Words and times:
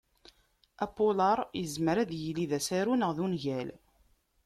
Apulaṛ 0.85 1.39
yezmer 1.59 1.97
ad 2.03 2.11
yili 2.21 2.45
d 2.49 2.51
asaru 2.57 2.93
neɣ 2.95 3.11
d 3.17 3.19
ungal. 3.25 3.69